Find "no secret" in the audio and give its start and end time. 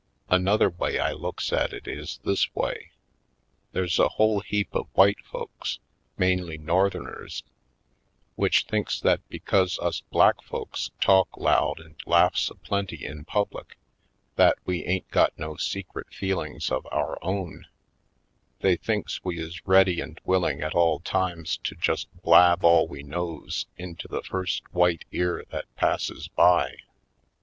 15.37-16.11